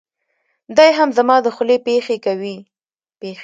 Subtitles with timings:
[0.77, 2.57] دی هم زما دخولې پېښې کوي.